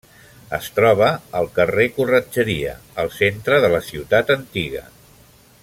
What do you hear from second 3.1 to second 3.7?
centre